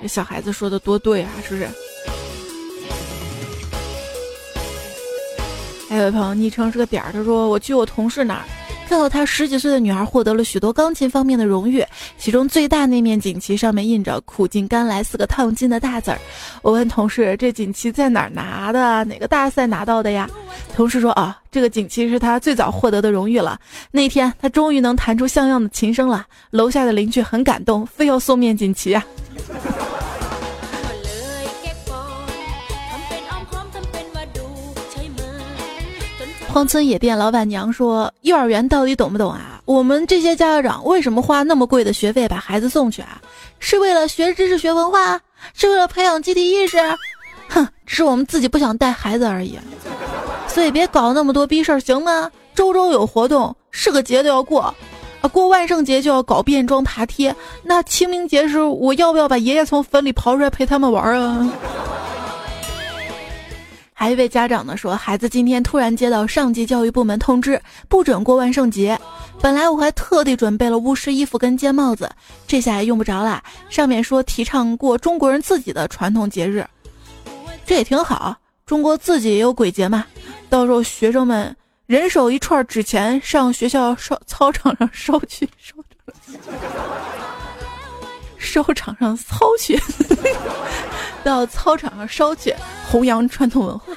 [0.00, 1.68] 这小孩子说的多对啊，是不是？
[5.90, 8.44] 还有一朋友昵称是个点儿，他说：我去我同事那儿。”
[8.88, 11.84] 看到他十几岁的女儿获得了许多钢琴方面的荣誉，
[12.18, 16.18] 其中最大那面锦旗上面印着“苦尽甘来”四个烫金的大字儿。
[16.62, 19.04] 我问同事：“这锦旗在哪儿拿的？
[19.04, 20.28] 哪个大赛拿到的呀？”
[20.76, 23.58] 同事说：“啊，这个锦旗是他最早获得的荣誉了。
[23.90, 29.04] 那天他终于能弹出像样的琴声了，楼下的邻居很感动，非要送面锦旗啊。”
[36.54, 39.60] 荒村野店老板娘说：“幼儿园到底懂不懂啊？
[39.64, 43.20] 我们这些家长为什么花那么贵的学费把孩子送去啊？
[43.58, 45.20] 是为了学知识、学文化？
[45.54, 46.78] 是为了培养集体意识？
[47.48, 49.58] 哼，只是我们自己不想带孩子而已。
[50.46, 52.30] 所以别搞那么多逼事儿，行吗？
[52.54, 54.60] 周周有活动，是个节都要过，
[55.22, 57.34] 啊，过万圣节就要搞变装爬梯。
[57.64, 61.52] 那清明节时，我要不要把爷爷从坟里刨出来陪他们玩啊？”
[64.04, 69.00] 还一位家长呢说，孩子今天突然接到上级教育部门通知，不准过万圣节。
[69.40, 72.10] 本来我还特地准备了巫师衣服跟尖帽子，
[72.46, 73.42] 这下也用不着了。
[73.70, 76.66] 上面说提倡过中国人自己的传统节日，
[77.64, 78.36] 这也挺好。
[78.66, 80.04] 中国自己也有鬼节嘛，
[80.50, 85.74] 到时候学生们人手一串纸钱，上学校烧操场上烧去烧，
[88.36, 89.80] 烧场上操去。
[91.24, 92.54] 到操场上烧去，
[92.90, 93.92] 弘扬传统文化。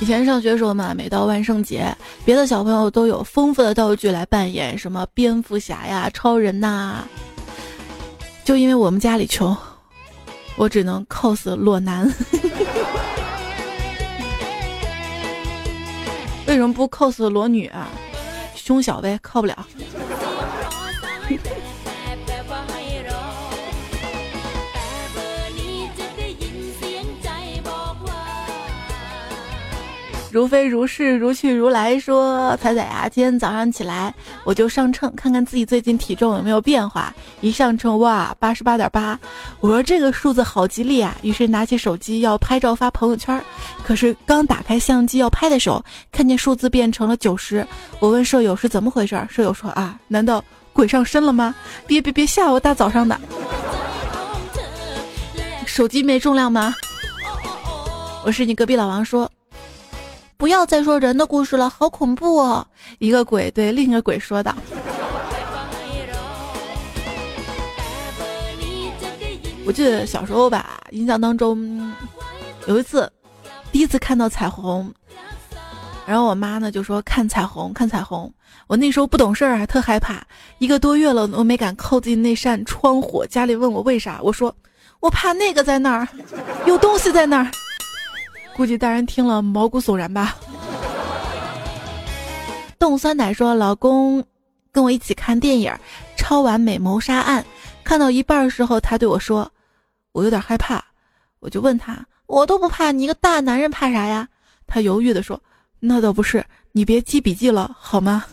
[0.00, 7.06] 以前上学时候嘛，每到万圣节，别的小朋友都有丰富的道具来扮演，什么蝙蝠侠呀、超人呐。
[8.44, 9.56] 就因为我们家里穷，
[10.56, 12.04] 我只能 cos 裸男。
[16.48, 17.86] 为什么不 cos 裸女啊？
[18.56, 19.64] 胸小呗，靠不了。
[30.32, 32.00] 如飞如是，如去如来。
[32.00, 34.12] 说彩彩呀，今天早上起来
[34.44, 37.14] 我就上秤，看看自己最近体重有没有变化。
[37.42, 39.20] 一上秤，哇，八十八点八。
[39.60, 43.38] 我说这个数字好吉利啊，于是拿起手机要拍照发朋友圈。
[43.84, 47.66] 可是刚打开相机要拍的时候，看见数字变成了九十。
[48.00, 50.42] 我问舍友是怎么回事，舍友说啊，难道
[50.72, 51.54] 鬼上身了吗？
[51.86, 53.20] 别别别吓我，大早上的。
[55.66, 56.74] 手机没重量吗？
[58.24, 59.30] 我是你隔壁老王说。
[60.42, 62.66] 不要再说人的故事了，好恐怖哦！
[62.98, 64.52] 一个鬼对另一个鬼说道。
[69.64, 71.94] 我记得小时候吧，印象当中
[72.66, 73.08] 有一次
[73.70, 74.92] 第一次看到彩虹，
[76.04, 78.28] 然后我妈呢就说看彩虹，看彩虹。
[78.66, 80.26] 我那时候不懂事儿，还特害怕。
[80.58, 83.24] 一个多月了，我没敢靠近那扇窗户。
[83.26, 84.52] 家里问我为啥，我说
[84.98, 86.08] 我怕那个在那儿，
[86.66, 87.48] 有东西在那儿。
[88.54, 90.36] 估计大人听了毛骨悚然吧。
[92.78, 94.24] 冻酸奶说：“老公
[94.70, 95.70] 跟我一起看电影
[96.16, 97.42] 《超完美谋杀案》，
[97.84, 99.50] 看到一半的时候，他对我说
[100.12, 100.84] ：‘我有点害怕。’
[101.40, 104.28] 我就问他：‘我都不怕，你一个大男人怕啥呀？’
[104.66, 105.40] 他犹豫的说
[105.80, 108.24] ：‘那倒不是，你别记笔记了，好吗？’”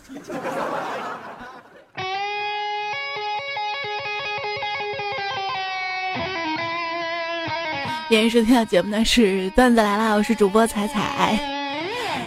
[8.10, 11.38] 演收听的节目呢是段子来了，我是主播彩彩，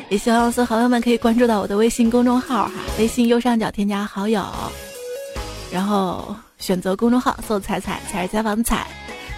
[0.08, 4.42] 也希望所有好友们可以关注到我的微信公众号哈，微信右上角添加好友，
[5.70, 8.88] 然后选择公众号搜“彩彩才是采访彩”，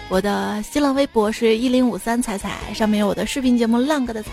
[0.08, 4.30] 我的新浪微博是一零五三彩彩，上面有我的视频节目《浪哥的彩》。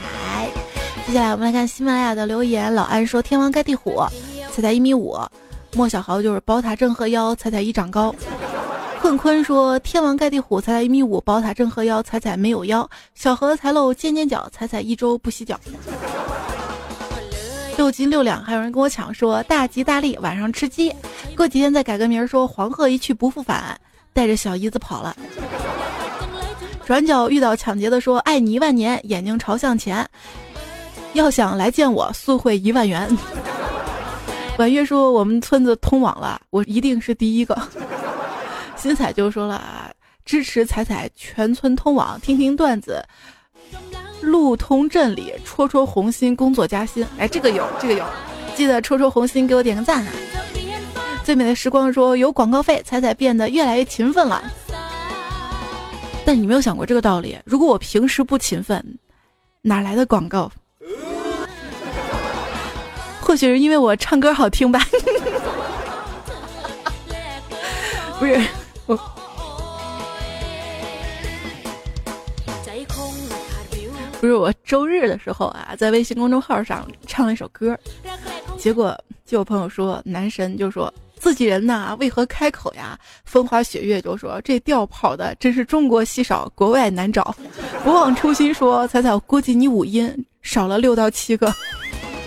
[1.08, 4.04] 接下来我们来看喜马拉雅的留言，老安说：“天王盖地虎，
[4.52, 5.16] 彩彩一米五；
[5.76, 8.14] 莫小豪就是宝塔镇河妖，彩彩一长高。”
[9.04, 12.90] 坤坤说：“天王盖地虎，彩彩一米五；宝塔镇河妖，彩彩没有腰。
[13.14, 15.60] 小荷才露尖尖角，彩彩一周不洗脚。”
[17.76, 20.90] 六斤六两，还有人跟我抢说大吉大利，晚上吃鸡。
[21.36, 23.78] 过几天再改个名，说黄鹤一去不复返，
[24.14, 25.14] 带着小姨子跑了。
[26.86, 30.10] 转角遇到抢劫的说爱你一万年，眼睛朝向前。
[31.12, 33.06] 要想来见我，速汇一万元。
[34.58, 37.62] 婉月说我们村子通网了，我一定是第一个。
[38.84, 39.90] 新彩就说了啊
[40.26, 43.02] 支持彩彩全村通网，听听段子。
[44.20, 47.08] 路通镇里，戳戳红心，工作加薪。
[47.18, 48.04] 哎，这个有，这个有，
[48.58, 50.12] 记得戳戳红心，给我点个赞啊！
[51.24, 54.44] 最美的时光说有广告费，彩彩变得越来越勤奋了。
[56.26, 57.40] 但你没有想过这个道理？
[57.46, 58.84] 如果我平时不勤奋，
[59.62, 60.52] 哪来的广告？
[63.22, 64.82] 或许是因为我唱歌好听吧？
[68.20, 68.40] 不是
[74.24, 77.78] 不是我周日的时候啊，在微信公众号上唱了一首歌，
[78.58, 82.98] 结果就有朋友说男神就说自己人呐，为何开口呀？
[83.26, 87.36] 风花雪月就说这调跑的真是中国稀少，国外难找。
[87.84, 91.54] 不忘初心说彩彩，估计你五音少了六到七个。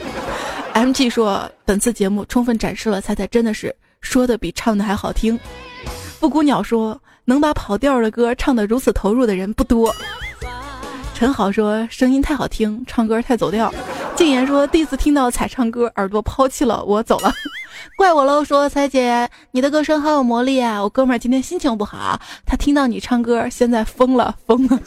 [0.75, 5.41] MG 说本次节目充分展示了彩彩真的是说的比唱的还好听。
[6.21, 9.97] 布谷鸟说能把跑调的歌唱得如此投入的人不多。
[11.17, 13.73] 陈好说声音太好听，唱歌太走调。
[14.15, 17.33] 静言说第一次听到彩唱歌，耳朵抛弃了我走了，
[17.97, 18.45] 怪我喽。
[18.45, 20.79] 说彩姐，你的歌声好有魔力啊！
[20.83, 24.79] 我哥们儿今天心情不好，他听到你唱歌，现在疯了疯了。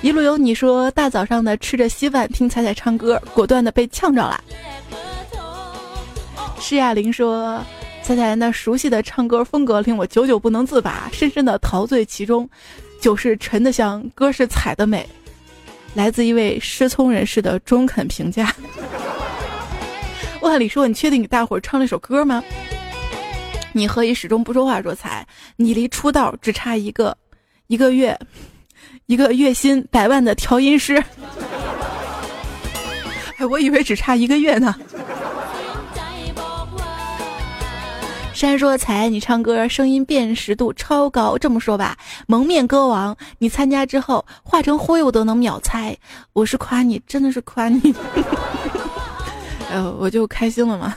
[0.00, 4.42] 一路有你说大早上的吃着稀饭听彩彩唱歌，果断的被呛着了。
[6.58, 7.62] 施亚玲说
[8.02, 12.48] 彩彩那熟悉的唱歌风格令我久久不能自拔，深深的陶醉其中。
[13.06, 15.08] 酒是沉的香，歌是采的美，
[15.94, 18.52] 来自一位失聪人士的中肯评价。
[20.40, 22.42] 万里说：“你确定给大伙儿唱了一首歌吗？”
[23.72, 24.82] 你何以始终不说话？
[24.82, 27.16] 说才，你离出道只差一个
[27.68, 28.18] 一个月，
[29.06, 30.96] 一个月薪百万的调音师。
[33.36, 34.74] 哎，我以为只差一个月呢。
[38.36, 41.38] 山说：“才，你唱歌声音辨识度超高。
[41.38, 45.96] 这么说吧，蒙面歌王，你参加之后化成灰我都能秒猜。
[46.34, 47.94] 我是夸你，真的是夸你。
[49.72, 50.94] 呃，我就开心了嘛。”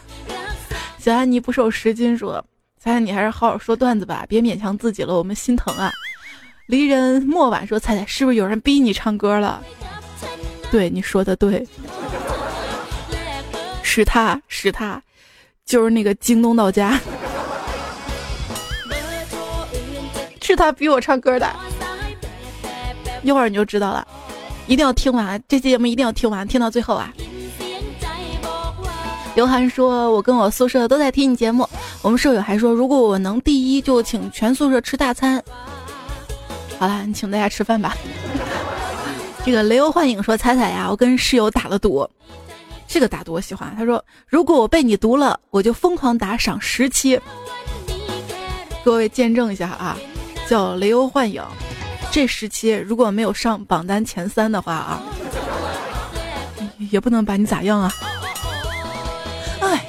[1.00, 2.44] 小安妮不瘦十斤说
[2.78, 5.90] ：“彩你还是好好说段子吧，别勉强自己了，我们心疼啊。”
[6.68, 9.64] 离人莫晚说：“彩彩，是不是有人逼你唱歌了？”
[10.70, 11.66] 对，你说的对，
[13.82, 15.02] 是他是他，
[15.66, 17.00] 就是那个京东到家。
[20.50, 21.48] 是他逼我唱歌的，
[23.22, 24.08] 一会儿你就知道了，
[24.66, 27.14] 一定要听完这期节目，一定要听完，听到最后啊！
[29.36, 31.70] 刘涵说：“我跟我宿舍都在听你节目，
[32.02, 35.40] 我们舍友还说，如果我能第一，就请全宿舍吃大餐。”
[36.80, 37.96] 好了，你请大家吃饭吧。
[39.46, 42.10] 这个雷欧幻影说：“彩彩呀，我跟室友打了赌，
[42.88, 43.72] 这个打赌我喜欢。
[43.78, 47.22] 他说，如果我被你毒了，我就疯狂打赏十期。
[48.84, 49.96] 各位见证一下啊！”
[50.50, 51.44] 叫雷欧幻影，
[52.12, 55.04] 这时期如果没有上榜单前三的话啊，
[56.90, 57.94] 也不能把你咋样啊！
[59.62, 59.86] 哎，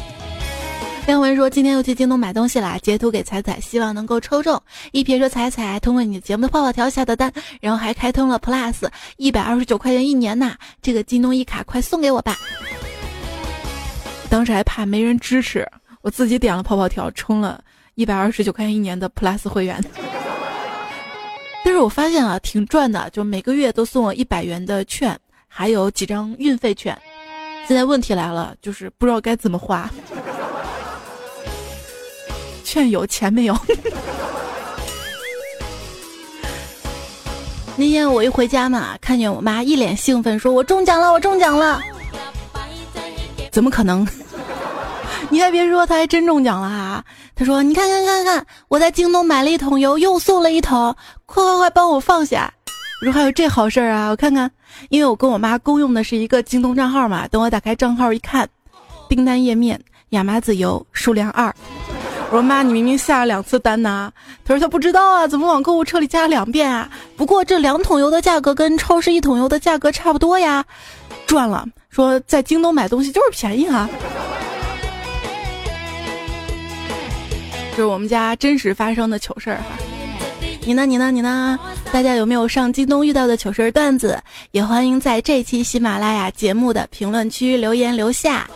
[1.06, 4.62] 亮文说今天又去京东买东西啦，截图给彩彩，希望能够抽中。
[4.92, 7.32] 一撇说彩彩通过你节目的泡泡条下的单，
[7.62, 8.86] 然后还开通了 Plus，
[9.16, 12.36] 一百二十九块钱一年呐，这个京东一卡快送给我吧！
[14.28, 15.66] 当时还怕没人支持，
[16.02, 19.82] 我自己点了泡泡条，充了一百二十九块钱一年的 Plus 会员。
[21.62, 26.96] 但是我发现啊，挺赚的，就每个月都送我一百元的券，还有几张运费券。
[27.68, 29.88] 现在问题来了，就是不知道该怎么花。
[32.64, 33.56] 券有钱没有？
[37.76, 41.80] 那天我一回家嘛，看见我妈一脸兴奋，说我中奖了，我中奖了。
[43.50, 44.06] 怎么可能？
[45.30, 47.04] 你还别说，他还真中奖了啊！
[47.36, 52.52] 他说：“你看看看看，我在京东买了一桶油，又送了一桶，快快快帮我放下！”
[53.00, 54.10] 我说：“还有这好事儿啊！
[54.10, 54.50] 我看看，
[54.88, 57.28] 因为我跟我妈共用的是一个京东账号嘛。
[57.28, 58.48] 等我打开账号一看，
[59.08, 61.54] 订单页面亚麻籽油数量二，
[62.30, 64.12] 我说妈，你明明下了两次单呐。
[64.44, 66.90] 他说他不知道啊，怎么往购物车里加了两遍啊？
[67.16, 70.64] 不过这两桶油的价格跟超市一桶油的价格差不多呀，
[71.26, 71.64] 赚了。
[71.88, 73.88] 说在京东买东西就是便宜啊。
[77.80, 79.78] 是我们家真实发生的糗事儿哈。
[80.66, 80.84] 你呢？
[80.84, 81.10] 你呢？
[81.10, 81.58] 你呢？
[81.90, 84.22] 大家有没有上京东遇到的糗事段子？
[84.50, 88.46] 也欢迎在这期喜马拉雅节目的评论区留言留下。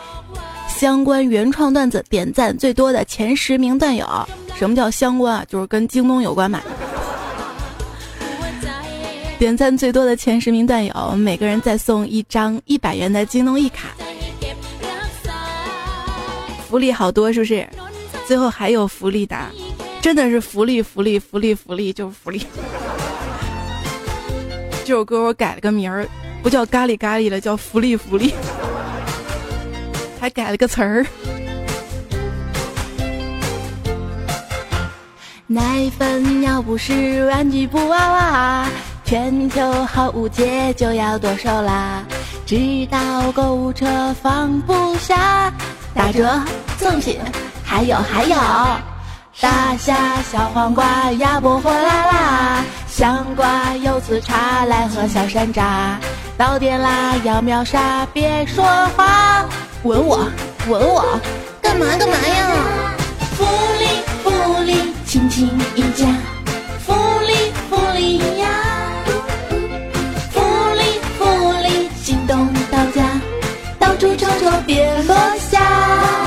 [0.67, 4.07] 相关原创段子点赞最多的前十名段友，
[4.55, 5.45] 什么叫相关啊？
[5.49, 6.61] 就是跟京东有关嘛。
[9.39, 13.87] 点赞最多的前十名段友，每个人再送一张一百元的京东一卡，
[16.69, 17.67] 福利好多是不是？
[18.27, 19.37] 最后还有福利的，
[20.01, 22.45] 真的是福利福利福利福利就是福利。
[24.83, 26.07] 这首歌我改了个名儿，
[26.41, 28.33] 不叫咖喱咖喱了，叫福利福利。
[30.19, 31.05] 还改了个词儿。
[35.45, 38.67] 奶粉尿不湿玩具布娃娃，
[39.03, 42.03] 全球好物节就要剁手啦！
[42.43, 42.57] 知
[42.89, 43.85] 道购物车
[44.21, 45.53] 放不下，
[45.93, 46.41] 打折
[46.77, 47.19] 赠品
[47.75, 48.37] 还有还有，
[49.41, 49.97] 大虾
[50.31, 55.97] 小黄瓜鸭脖火辣辣，香瓜柚子茶来喝小山楂，
[56.37, 58.63] 到店啦要秒杀别说
[58.95, 59.43] 话。
[59.83, 60.25] 吻我，
[60.69, 61.19] 吻我，
[61.61, 62.47] 干嘛干嘛呀？
[63.37, 63.43] 福
[63.77, 63.85] 利
[64.23, 65.45] 福利，亲亲
[65.75, 66.07] 一家，
[66.85, 66.93] 福
[67.27, 68.47] 利福利呀！
[70.31, 70.39] 福
[70.75, 73.03] 利福利，心动到家，
[73.77, 75.13] 到处瞅瞅别落
[75.51, 76.24] 下。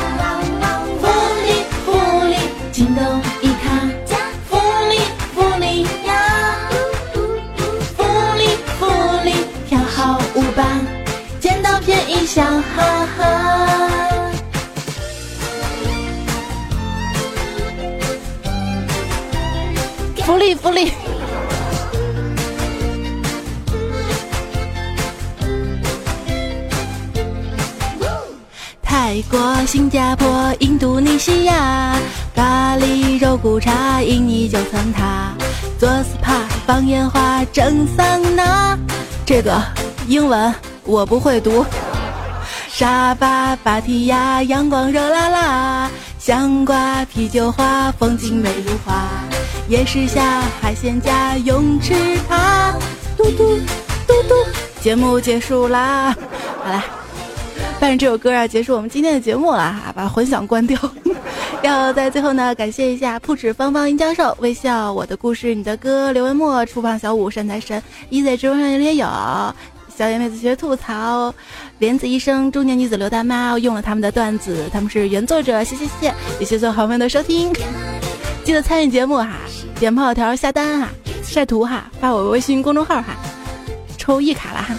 [12.78, 14.30] 宜笑哈哈。
[20.24, 20.92] 福利福利！
[28.82, 31.96] 泰国、新加坡、印度尼西亚，
[32.34, 35.32] 咖喱肉骨茶，印尼九层塔，
[35.78, 38.78] 做 SPA 放烟花，蒸桑拿。
[39.24, 39.62] 这个
[40.06, 40.54] 英文
[40.84, 41.64] 我不会读。
[42.78, 49.08] 沙发、芭提雅，阳光热辣辣，香瓜、啤酒花，风景美如画。
[49.68, 51.92] 夜市下海鲜家泳池
[52.28, 52.72] 趴，
[53.16, 53.56] 嘟嘟
[54.06, 54.34] 嘟嘟，
[54.80, 56.14] 节目结束啦！
[56.62, 56.84] 好啦，
[57.80, 60.78] 伴着这首歌啊，结束我们今天的节目了哈，把混响关掉。
[61.62, 69.04] 要在最后呢，感谢一下铺纸芳芳殷教授、微笑我的故事你的歌刘文墨、初胖小五、善财神、一在直播上也有，
[69.98, 71.34] 小野妹子学吐槽、
[71.80, 77.52] 莲子医生、中年女子刘大妈用了他们的段子，他们是原作者，谢谢谢，也谢谢所有好朋友的收听。
[78.44, 79.32] 记得参与节目哈，
[79.80, 80.88] 点炮条下单哈，
[81.24, 83.16] 晒图哈，发我微信公众号哈，
[83.96, 84.76] 抽一卡了哈。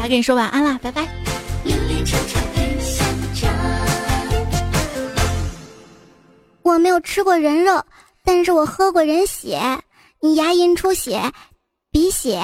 [0.00, 1.08] 来跟你说晚安啦，拜拜。
[6.62, 7.84] 我没有吃过人肉，
[8.24, 9.60] 但是我喝过人血。
[10.20, 11.32] 你牙龈出血，
[11.90, 12.38] 鼻血。